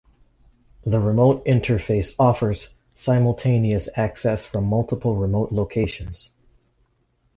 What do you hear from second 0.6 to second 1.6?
The remote